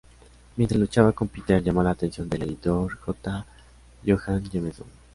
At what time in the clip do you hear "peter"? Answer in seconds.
1.27-1.61